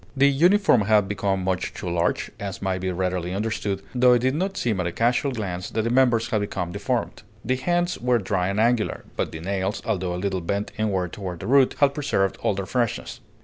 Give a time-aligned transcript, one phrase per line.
[0.17, 4.33] The uniform had become much too large, as may be readily understood, though it did
[4.33, 7.21] not seem at a casual glance that the members had become deformed.
[7.45, 11.39] The hands were dry and angular, but the nails, although a little bent inward toward
[11.39, 13.19] the root, had preserved all their freshness.